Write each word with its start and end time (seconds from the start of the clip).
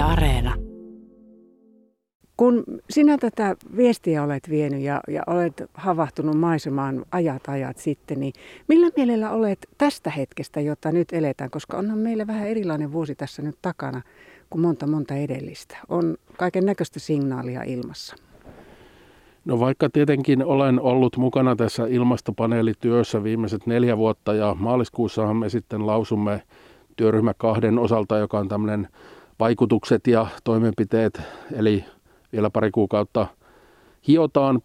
Yle 0.00 0.08
Areena. 0.08 0.54
Kun 2.36 2.64
sinä 2.90 3.18
tätä 3.18 3.56
viestiä 3.76 4.22
olet 4.22 4.50
vienyt 4.50 4.80
ja, 4.80 5.00
ja 5.08 5.22
olet 5.26 5.62
havahtunut 5.74 6.38
maisemaan 6.38 7.04
ajat 7.12 7.42
ajat 7.48 7.76
sitten, 7.78 8.20
niin 8.20 8.32
millä 8.68 8.90
mielellä 8.96 9.30
olet 9.30 9.68
tästä 9.78 10.10
hetkestä, 10.10 10.60
jota 10.60 10.92
nyt 10.92 11.12
eletään, 11.12 11.50
koska 11.50 11.76
onhan 11.76 11.98
meillä 11.98 12.26
vähän 12.26 12.48
erilainen 12.48 12.92
vuosi 12.92 13.14
tässä 13.14 13.42
nyt 13.42 13.56
takana 13.62 14.02
kuin 14.50 14.62
monta 14.62 14.86
monta 14.86 15.14
edellistä. 15.14 15.76
On 15.88 16.16
kaiken 16.36 16.66
näköistä 16.66 17.00
signaalia 17.00 17.62
ilmassa. 17.62 18.16
No 19.44 19.60
vaikka 19.60 19.90
tietenkin 19.90 20.44
olen 20.44 20.80
ollut 20.80 21.16
mukana 21.16 21.56
tässä 21.56 21.86
ilmastopaneelityössä 21.86 23.22
viimeiset 23.22 23.66
neljä 23.66 23.96
vuotta 23.96 24.34
ja 24.34 24.56
maaliskuussahan 24.58 25.36
me 25.36 25.48
sitten 25.48 25.86
lausumme 25.86 26.42
työryhmä 26.96 27.34
kahden 27.34 27.78
osalta, 27.78 28.18
joka 28.18 28.38
on 28.38 28.48
tämmöinen 28.48 28.88
vaikutukset 29.40 30.06
ja 30.06 30.26
toimenpiteet, 30.44 31.22
eli 31.52 31.84
vielä 32.32 32.50
pari 32.50 32.70
kuukautta 32.70 33.26
hiotaan 34.08 34.62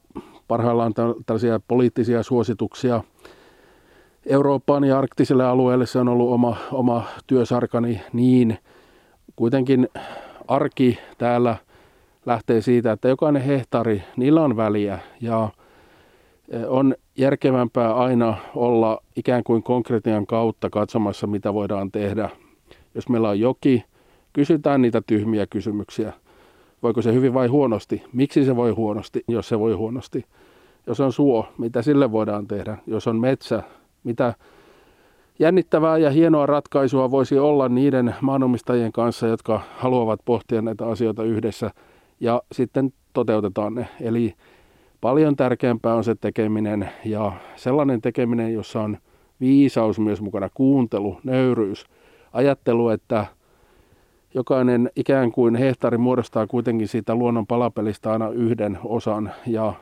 parhaillaan 0.47 0.93
tällaisia 1.25 1.59
poliittisia 1.67 2.23
suosituksia 2.23 3.03
Eurooppaan 4.25 4.83
ja 4.83 4.99
arktiselle 4.99 5.45
alueelle. 5.45 5.85
Se 5.85 5.99
on 5.99 6.07
ollut 6.07 6.31
oma, 6.31 6.57
oma 6.71 7.03
työsarkani 7.27 8.01
niin. 8.13 8.57
Kuitenkin 9.35 9.87
arki 10.47 10.99
täällä 11.17 11.55
lähtee 12.25 12.61
siitä, 12.61 12.91
että 12.91 13.07
jokainen 13.07 13.41
hehtaari, 13.41 14.03
niillä 14.17 14.41
on 14.41 14.57
väliä 14.57 14.99
ja 15.21 15.49
e, 16.49 16.65
on 16.65 16.95
järkevämpää 17.17 17.95
aina 17.95 18.37
olla 18.55 19.01
ikään 19.15 19.43
kuin 19.43 19.63
konkretian 19.63 20.25
kautta 20.27 20.69
katsomassa, 20.69 21.27
mitä 21.27 21.53
voidaan 21.53 21.91
tehdä. 21.91 22.29
Jos 22.95 23.09
meillä 23.09 23.29
on 23.29 23.39
joki, 23.39 23.83
kysytään 24.35 24.81
niitä 24.81 25.01
tyhmiä 25.07 25.47
kysymyksiä. 25.47 26.13
Voiko 26.83 27.01
se 27.01 27.13
hyvin 27.13 27.33
vai 27.33 27.47
huonosti? 27.47 28.03
Miksi 28.13 28.45
se 28.45 28.55
voi 28.55 28.71
huonosti, 28.71 29.23
jos 29.27 29.49
se 29.49 29.59
voi 29.59 29.73
huonosti? 29.73 30.25
Jos 30.87 30.99
on 30.99 31.13
suo, 31.13 31.47
mitä 31.57 31.81
sille 31.81 32.11
voidaan 32.11 32.47
tehdä? 32.47 32.77
Jos 32.87 33.07
on 33.07 33.19
metsä, 33.19 33.63
mitä 34.03 34.33
jännittävää 35.39 35.97
ja 35.97 36.09
hienoa 36.09 36.45
ratkaisua 36.45 37.11
voisi 37.11 37.39
olla 37.39 37.69
niiden 37.69 38.15
maanomistajien 38.21 38.91
kanssa, 38.91 39.27
jotka 39.27 39.61
haluavat 39.77 40.19
pohtia 40.25 40.61
näitä 40.61 40.87
asioita 40.87 41.23
yhdessä 41.23 41.71
ja 42.19 42.41
sitten 42.51 42.93
toteutetaan 43.13 43.75
ne. 43.75 43.87
Eli 44.01 44.33
paljon 45.01 45.35
tärkeämpää 45.35 45.95
on 45.95 46.03
se 46.03 46.15
tekeminen 46.15 46.89
ja 47.05 47.31
sellainen 47.55 48.01
tekeminen, 48.01 48.53
jossa 48.53 48.81
on 48.81 48.97
viisaus 49.39 49.99
myös 49.99 50.21
mukana, 50.21 50.49
kuuntelu, 50.53 51.17
nöyryys, 51.23 51.85
ajattelu, 52.33 52.89
että 52.89 53.25
jokainen 54.35 54.89
ikään 54.95 55.31
kuin 55.31 55.55
hehtaari 55.55 55.97
muodostaa 55.97 56.47
kuitenkin 56.47 56.87
siitä 56.87 57.15
luonnon 57.15 57.47
palapelistä 57.47 58.11
aina 58.11 58.29
yhden 58.29 58.77
osan 58.83 59.31
ja 59.47 59.73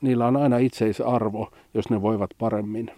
niillä 0.00 0.26
on 0.26 0.36
aina 0.36 0.58
itseisarvo, 0.58 1.50
jos 1.74 1.90
ne 1.90 2.02
voivat 2.02 2.30
paremmin. 2.38 2.90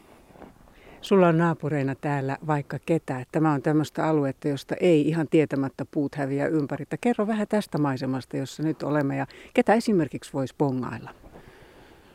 Sulla 1.01 1.29
on 1.29 1.39
naapureina 1.39 1.95
täällä 1.95 2.37
vaikka 2.47 2.79
ketä. 2.87 3.25
Tämä 3.33 3.53
on 3.53 3.62
tämmöistä 3.62 4.06
aluetta, 4.06 4.49
josta 4.49 4.75
ei 4.81 5.09
ihan 5.09 5.27
tietämättä 5.31 5.84
puut 5.91 6.15
häviä 6.15 6.47
ympäri. 6.47 6.84
Kerro 7.01 7.27
vähän 7.27 7.49
tästä 7.49 7.79
maisemasta, 7.79 8.37
jossa 8.37 8.62
nyt 8.62 8.83
olemme 8.83 9.17
ja 9.17 9.27
ketä 9.55 9.75
esimerkiksi 9.75 10.33
voisi 10.33 10.55
bongailla? 10.59 11.11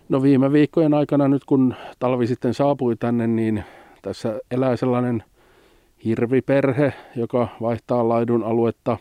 No 0.10 0.22
viime 0.22 0.52
viikkojen 0.52 0.94
aikana 0.94 1.28
nyt 1.28 1.46
kun 1.46 1.76
talvi 2.00 2.28
sitten 2.28 2.54
saapui 2.54 2.96
tänne, 2.96 3.28
niin 3.28 3.64
tässä 4.02 4.40
elää 4.52 4.76
sellainen 4.76 5.24
hirviperhe, 6.06 6.94
joka 7.16 7.48
vaihtaa 7.62 8.10
laidun 8.10 8.44
aluetta. 8.44 8.98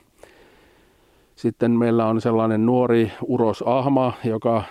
Sitten 1.36 1.70
meillä 1.70 2.06
on 2.06 2.20
sellainen 2.20 2.66
nuori 2.66 3.12
urosahma, 3.26 4.12
joka 4.24 4.62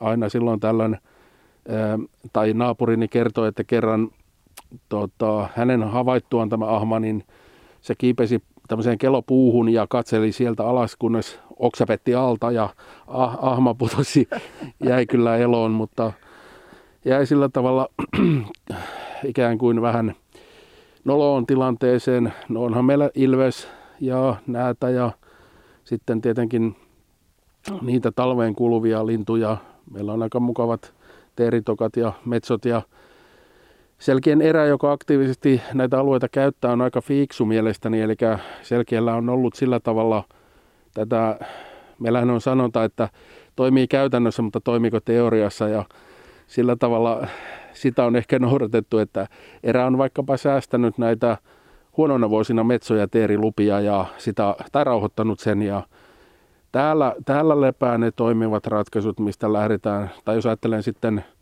aina 0.00 0.28
silloin 0.28 0.60
tällöin, 0.60 0.98
tai 2.32 2.52
naapurini 2.52 3.08
kertoi, 3.08 3.48
että 3.48 3.64
kerran 3.64 4.10
tota, 4.88 5.48
hänen 5.54 5.82
havaittuaan 5.82 6.48
tämä 6.48 6.66
ahma, 6.66 7.00
niin 7.00 7.24
se 7.80 7.94
kiipesi 7.94 8.42
tämmöiseen 8.68 8.98
kelopuuhun 8.98 9.68
ja 9.68 9.86
katseli 9.88 10.32
sieltä 10.32 10.66
alas, 10.66 10.96
kunnes 10.96 11.40
oksapetti 11.56 12.14
alta 12.14 12.50
ja 12.50 12.68
ah, 13.06 13.38
ahma 13.42 13.74
putosi, 13.74 14.28
jäi 14.88 15.06
kyllä 15.06 15.36
eloon, 15.36 15.70
mutta 15.70 16.12
jäi 17.04 17.26
sillä 17.26 17.48
tavalla 17.48 17.88
ikään 19.24 19.58
kuin 19.58 19.82
vähän 19.82 20.14
noloon 21.06 21.46
tilanteeseen. 21.46 22.32
No 22.48 22.62
onhan 22.62 22.84
meillä 22.84 23.10
ilves 23.14 23.68
ja 24.00 24.36
näätä 24.46 24.90
ja 24.90 25.10
sitten 25.84 26.20
tietenkin 26.20 26.76
niitä 27.82 28.12
talveen 28.12 28.54
kuuluvia 28.54 29.06
lintuja. 29.06 29.56
Meillä 29.90 30.12
on 30.12 30.22
aika 30.22 30.40
mukavat 30.40 30.94
teeritokat 31.36 31.96
ja 31.96 32.12
metsot 32.24 32.64
ja 32.64 32.82
Selkien 33.98 34.42
erä, 34.42 34.66
joka 34.66 34.92
aktiivisesti 34.92 35.60
näitä 35.74 36.00
alueita 36.00 36.28
käyttää, 36.28 36.72
on 36.72 36.80
aika 36.80 37.00
fiksu 37.00 37.44
mielestäni, 37.44 38.00
eli 38.00 38.14
selkeällä 38.62 39.14
on 39.14 39.28
ollut 39.28 39.54
sillä 39.54 39.80
tavalla 39.80 40.24
tätä, 40.94 41.38
meillähän 41.98 42.30
on 42.30 42.40
sanonta, 42.40 42.84
että 42.84 43.08
toimii 43.56 43.88
käytännössä, 43.88 44.42
mutta 44.42 44.60
toimiko 44.60 45.00
teoriassa, 45.00 45.68
ja 45.68 45.84
sillä 46.46 46.76
tavalla 46.76 47.26
sitä 47.76 48.04
on 48.04 48.16
ehkä 48.16 48.38
noudatettu, 48.38 48.98
että 48.98 49.26
erä 49.62 49.86
on 49.86 49.98
vaikkapa 49.98 50.36
säästänyt 50.36 50.98
näitä 50.98 51.36
huonona 51.96 52.30
vuosina 52.30 52.64
metsoja 52.64 53.00
ja 53.00 53.08
teerilupia 53.08 53.80
ja 53.80 54.06
sitä, 54.18 54.54
tai 54.72 54.84
rauhoittanut 54.84 55.40
sen, 55.40 55.62
ja 55.62 55.82
täällä, 56.72 57.14
täällä 57.24 57.60
lepää 57.60 57.98
ne 57.98 58.10
toimivat 58.10 58.66
ratkaisut, 58.66 59.20
mistä 59.20 59.52
lähdetään, 59.52 60.10
tai 60.24 60.34
jos 60.34 60.46
ajattelen 60.46 60.82
sitten– 60.82 61.24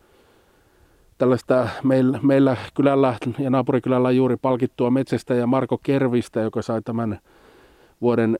tällaista 1.18 1.68
meillä, 1.84 2.18
meillä 2.22 2.56
kylällä 2.74 3.14
ja 3.38 3.50
naapurikylällä 3.50 4.10
juuri 4.10 4.36
palkittua 4.36 4.90
metsästä 4.90 5.34
ja 5.34 5.46
Marko 5.46 5.78
Kervistä, 5.82 6.40
joka 6.40 6.62
sai 6.62 6.82
tämän 6.82 7.18
vuoden, 8.00 8.38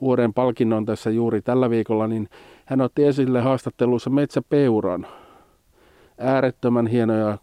vuoden 0.00 0.34
palkinnon 0.34 0.86
tässä 0.86 1.10
juuri 1.10 1.42
tällä 1.42 1.70
viikolla, 1.70 2.06
niin 2.06 2.28
hän 2.64 2.80
otti 2.80 3.04
esille 3.04 3.40
haastattelussa 3.40 4.10
metsäpeuran. 4.10 5.06
Äärettömän 6.20 6.86
hieno 6.86 7.14
ja 7.14 7.38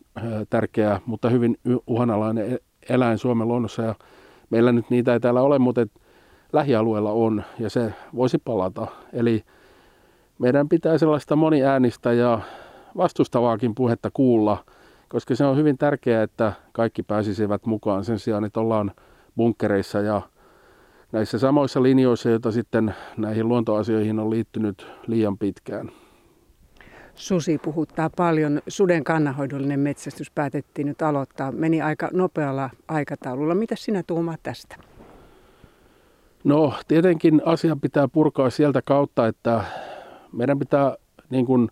tärkeä, 0.50 1.02
mutta 1.06 1.30
hyvin 1.30 1.58
uhanalainen 1.88 2.54
e-, 2.54 2.58
eläin 2.90 3.18
Suomen 3.18 3.48
luonnossa. 3.48 3.82
Ja 3.82 3.96
meillä 4.50 4.72
nyt 4.72 4.90
niitä 4.90 5.14
ei 5.14 5.20
täällä 5.20 5.42
ole, 5.42 5.60
mutta 5.60 5.88
lähialueella 6.54 7.12
on 7.12 7.44
ja 7.60 7.70
se 7.70 7.94
voisi 8.16 8.38
palata. 8.38 8.88
Eli 9.14 9.44
meidän 10.40 10.70
pitää 10.70 10.98
sellaista 10.98 11.36
moniäänistä 11.36 12.14
ja 12.14 12.40
vastustavaakin 12.98 13.76
puhetta 13.76 14.10
kuulla, 14.14 14.64
koska 15.10 15.36
se 15.36 15.46
on 15.46 15.58
hyvin 15.58 15.78
tärkeää, 15.78 16.24
että 16.24 16.54
kaikki 16.72 17.04
pääsisivät 17.04 17.66
mukaan 17.66 18.06
sen 18.06 18.20
sijaan, 18.20 18.46
että 18.46 18.60
ollaan 18.60 18.92
bunkkereissa 19.38 20.02
ja 20.02 20.22
näissä 21.12 21.40
samoissa 21.40 21.84
linjoissa, 21.84 22.30
joita 22.30 22.52
sitten 22.52 22.96
näihin 23.18 23.48
luontoasioihin 23.48 24.20
on 24.20 24.30
liittynyt 24.30 24.88
liian 25.08 25.38
pitkään. 25.38 25.92
Susi 27.18 27.58
puhuttaa 27.58 28.10
paljon. 28.18 28.62
Suden 28.68 29.04
kannanhoidollinen 29.04 29.80
metsästys 29.80 30.32
päätettiin 30.32 30.88
nyt 30.88 31.02
aloittaa. 31.02 31.52
Meni 31.52 31.82
aika 31.82 32.10
nopealla 32.14 32.70
aikataululla. 32.88 33.56
Mitä 33.56 33.76
sinä 33.76 34.04
tuumaat 34.08 34.40
tästä? 34.44 34.76
No 36.44 36.74
tietenkin 36.88 37.42
asia 37.46 37.78
pitää 37.82 38.08
purkaa 38.08 38.50
sieltä 38.50 38.82
kautta, 38.82 39.28
että 39.28 39.64
meidän 40.32 40.60
pitää 40.60 40.96
niin 41.30 41.46
kuin 41.46 41.70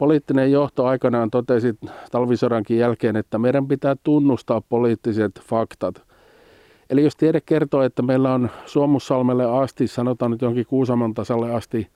Poliittinen 0.00 0.52
johto 0.52 0.86
aikanaan 0.86 1.30
totesi 1.30 1.78
talvisodankin 2.10 2.78
jälkeen, 2.78 3.16
että 3.16 3.38
meidän 3.38 3.68
pitää 3.68 3.96
tunnustaa 4.02 4.60
poliittiset 4.60 5.40
faktat. 5.40 6.02
Eli 6.90 7.04
jos 7.04 7.16
tiede 7.16 7.40
kertoo, 7.40 7.82
että 7.82 8.02
meillä 8.02 8.34
on 8.34 8.50
Suomussalmelle 8.66 9.44
asti, 9.62 9.86
sanotaan 9.86 10.30
nyt 10.30 10.42
jonkin 10.42 10.66
Kuusamon 10.66 11.14
tasalle 11.14 11.54
asti, 11.54 11.88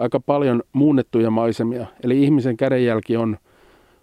aika 0.00 0.20
paljon 0.20 0.62
muunnettuja 0.72 1.30
maisemia. 1.30 1.86
Eli 2.04 2.22
ihmisen 2.22 2.56
kädenjälki 2.56 3.16
on 3.16 3.36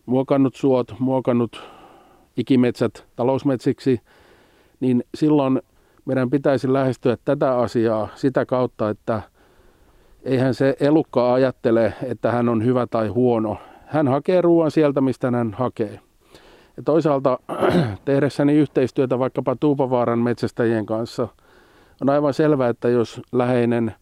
muokannut 0.06 0.56
suot, 0.56 0.96
muokannut 1.00 1.64
ikimetsät 2.38 3.08
talousmetsiksi, 3.16 4.02
niin 4.80 5.04
silloin 5.16 5.62
meidän 6.06 6.30
pitäisi 6.30 6.74
lähestyä 6.74 7.18
tätä 7.26 7.58
asiaa 7.58 8.08
sitä 8.16 8.46
kautta, 8.46 8.90
että– 8.90 9.22
eihän 10.28 10.54
se 10.54 10.76
elukka 10.80 11.34
ajattele, 11.34 11.94
että 12.04 12.32
hän 12.32 12.50
on 12.50 12.66
hyvä 12.66 12.88
tai 12.88 13.08
huono. 13.08 13.58
Hän 13.86 14.08
hakee 14.08 14.42
ruoan 14.42 14.72
sieltä, 14.72 15.02
mistä 15.02 15.32
hän 15.32 15.54
hakee. 15.54 16.00
Ja 16.78 16.84
toisaalta 16.84 17.40
tehdessäni 18.06 18.54
yhteistyötä 18.54 19.20
vaikkapa 19.20 19.56
Tuupavaaran 19.56 20.20
metsästäjien 20.20 20.86
kanssa 20.86 21.28
on 22.02 22.10
aivan 22.10 22.34
selvää, 22.34 22.70
että 22.70 22.90
jos 22.90 23.22
läheinen 23.32 23.94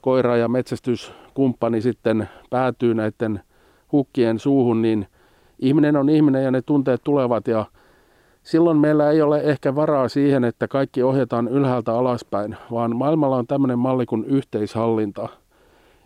koira 0.00 0.36
ja 0.36 0.48
metsästyskumppani 0.48 1.80
sitten 1.80 2.28
päätyy 2.50 2.94
näiden 2.94 3.40
hukkien 3.92 4.38
suuhun, 4.38 4.82
niin 4.82 5.06
ihminen 5.58 5.96
on 5.96 6.08
ihminen 6.08 6.44
ja 6.44 6.50
ne 6.50 6.62
tunteet 6.62 7.00
tulevat 7.04 7.48
ja 7.48 7.64
silloin 8.42 8.76
meillä 8.76 9.10
ei 9.10 9.22
ole 9.22 9.40
ehkä 9.40 9.74
varaa 9.74 10.08
siihen, 10.08 10.44
että 10.44 10.68
kaikki 10.68 11.02
ohjataan 11.02 11.48
ylhäältä 11.48 11.94
alaspäin, 11.94 12.56
vaan 12.70 12.96
maailmalla 12.96 13.36
on 13.36 13.46
tämmöinen 13.46 13.78
malli 13.78 14.06
kuin 14.06 14.24
yhteishallinta. 14.24 15.28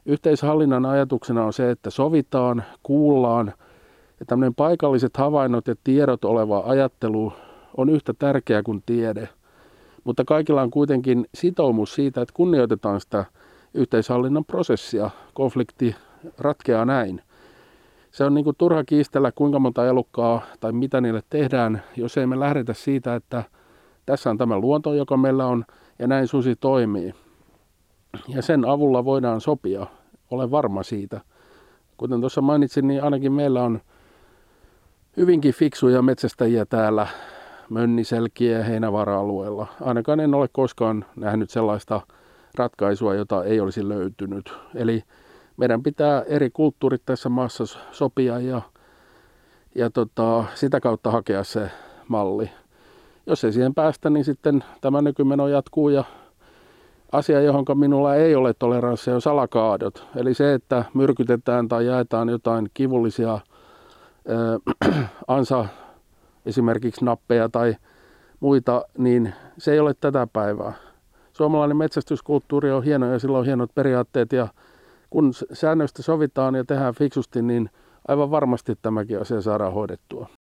Yhteishallinnan 0.06 0.86
ajatuksena 0.86 1.44
on 1.44 1.52
se, 1.52 1.70
että 1.70 1.90
sovitaan, 1.90 2.64
kuullaan 2.82 3.52
ja 4.20 4.26
tämmöinen 4.26 4.54
paikalliset 4.54 5.16
havainnot 5.16 5.66
ja 5.66 5.74
tiedot 5.84 6.24
oleva 6.24 6.62
ajattelu 6.66 7.32
on 7.76 7.88
yhtä 7.88 8.14
tärkeä 8.18 8.62
kuin 8.62 8.82
tiede. 8.86 9.28
Mutta 10.04 10.24
kaikilla 10.24 10.62
on 10.62 10.70
kuitenkin 10.70 11.26
sitoumus 11.34 11.94
siitä, 11.94 12.22
että 12.22 12.34
kunnioitetaan 12.34 13.00
sitä 13.00 13.24
yhteishallinnan 13.74 14.44
prosessia. 14.44 15.10
Konflikti 15.34 15.96
ratkeaa 16.38 16.84
näin. 16.84 17.22
Se 18.10 18.24
on 18.24 18.34
niin 18.34 18.44
kuin 18.44 18.56
turha 18.58 18.84
kiistellä, 18.84 19.32
kuinka 19.32 19.58
monta 19.58 19.86
elukkaa 19.86 20.42
tai 20.60 20.72
mitä 20.72 21.00
niille 21.00 21.22
tehdään, 21.30 21.82
jos 21.96 22.16
ei 22.16 22.26
me 22.26 22.40
lähdetä 22.40 22.74
siitä, 22.74 23.14
että 23.14 23.44
tässä 24.06 24.30
on 24.30 24.38
tämä 24.38 24.58
luonto, 24.58 24.94
joka 24.94 25.16
meillä 25.16 25.46
on, 25.46 25.64
ja 25.98 26.06
näin 26.06 26.28
susi 26.28 26.56
toimii. 26.56 27.14
Ja 28.28 28.42
sen 28.42 28.64
avulla 28.64 29.04
voidaan 29.04 29.40
sopia. 29.40 29.86
Olen 30.30 30.50
varma 30.50 30.82
siitä. 30.82 31.20
Kuten 31.96 32.20
tuossa 32.20 32.40
mainitsin, 32.40 32.88
niin 32.88 33.02
ainakin 33.02 33.32
meillä 33.32 33.62
on 33.62 33.80
hyvinkin 35.16 35.54
fiksuja 35.54 36.02
metsästäjiä 36.02 36.64
täällä 36.64 37.06
Mönniselkiä 37.70 38.58
ja 38.58 38.64
Heinävara-alueella. 38.64 39.66
Ainakaan 39.80 40.20
en 40.20 40.34
ole 40.34 40.48
koskaan 40.52 41.04
nähnyt 41.16 41.50
sellaista 41.50 42.00
ratkaisua, 42.54 43.14
jota 43.14 43.44
ei 43.44 43.60
olisi 43.60 43.88
löytynyt. 43.88 44.52
Eli 44.74 45.02
meidän 45.56 45.82
pitää 45.82 46.22
eri 46.22 46.50
kulttuurit 46.50 47.02
tässä 47.06 47.28
maassa 47.28 47.64
sopia 47.92 48.38
ja, 48.40 48.62
ja 49.74 49.90
tota, 49.90 50.44
sitä 50.54 50.80
kautta 50.80 51.10
hakea 51.10 51.44
se 51.44 51.70
malli. 52.08 52.50
Jos 53.26 53.44
ei 53.44 53.52
siihen 53.52 53.74
päästä, 53.74 54.10
niin 54.10 54.24
sitten 54.24 54.64
tämä 54.80 55.02
nykymeno 55.02 55.48
jatkuu 55.48 55.88
ja 55.88 56.04
asia, 57.12 57.40
johon 57.40 57.64
minulla 57.74 58.14
ei 58.14 58.34
ole 58.34 58.54
toleranssia, 58.58 59.14
on 59.14 59.20
salakaadot. 59.20 60.06
Eli 60.16 60.34
se, 60.34 60.54
että 60.54 60.84
myrkytetään 60.94 61.68
tai 61.68 61.86
jaetaan 61.86 62.28
jotain 62.28 62.70
kivullisia 62.74 63.38
ansa 65.28 65.66
esimerkiksi 66.46 67.04
nappeja 67.04 67.48
tai 67.48 67.76
muita, 68.40 68.82
niin 68.98 69.34
se 69.58 69.72
ei 69.72 69.80
ole 69.80 69.94
tätä 69.94 70.26
päivää. 70.32 70.72
Suomalainen 71.36 71.76
metsästyskulttuuri 71.76 72.70
on 72.70 72.84
hieno 72.84 73.12
ja 73.12 73.18
sillä 73.18 73.38
on 73.38 73.46
hienot 73.46 73.74
periaatteet 73.74 74.32
ja 74.32 74.48
kun 75.10 75.32
säännöistä 75.52 76.02
sovitaan 76.02 76.54
ja 76.54 76.64
tehdään 76.64 76.94
fiksusti, 76.94 77.42
niin 77.42 77.70
aivan 78.08 78.30
varmasti 78.30 78.74
tämäkin 78.82 79.20
asia 79.20 79.40
saadaan 79.40 79.72
hoidettua. 79.72 80.28